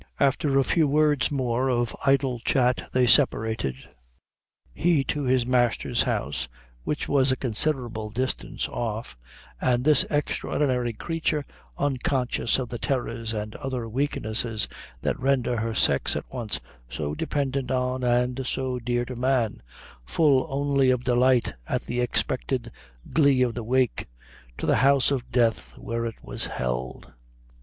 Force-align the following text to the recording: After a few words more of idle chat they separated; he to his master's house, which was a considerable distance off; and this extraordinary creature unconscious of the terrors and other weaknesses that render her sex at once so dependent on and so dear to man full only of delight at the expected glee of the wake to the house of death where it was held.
After 0.19 0.57
a 0.57 0.63
few 0.63 0.87
words 0.87 1.29
more 1.29 1.69
of 1.69 1.95
idle 2.03 2.39
chat 2.39 2.89
they 2.91 3.05
separated; 3.05 3.75
he 4.73 5.03
to 5.03 5.25
his 5.25 5.45
master's 5.45 6.01
house, 6.01 6.47
which 6.83 7.07
was 7.07 7.31
a 7.31 7.35
considerable 7.35 8.09
distance 8.09 8.67
off; 8.67 9.15
and 9.61 9.83
this 9.83 10.03
extraordinary 10.09 10.91
creature 10.91 11.45
unconscious 11.77 12.57
of 12.57 12.69
the 12.69 12.79
terrors 12.79 13.31
and 13.31 13.55
other 13.57 13.87
weaknesses 13.87 14.67
that 15.03 15.19
render 15.19 15.57
her 15.57 15.75
sex 15.75 16.15
at 16.15 16.25
once 16.33 16.59
so 16.89 17.13
dependent 17.13 17.69
on 17.69 18.03
and 18.03 18.47
so 18.47 18.79
dear 18.79 19.05
to 19.05 19.15
man 19.15 19.61
full 20.03 20.47
only 20.49 20.89
of 20.89 21.03
delight 21.03 21.53
at 21.69 21.83
the 21.83 22.01
expected 22.01 22.71
glee 23.13 23.43
of 23.43 23.53
the 23.53 23.63
wake 23.63 24.07
to 24.57 24.65
the 24.65 24.77
house 24.77 25.11
of 25.11 25.31
death 25.31 25.77
where 25.77 26.07
it 26.07 26.15
was 26.23 26.47
held. 26.47 27.11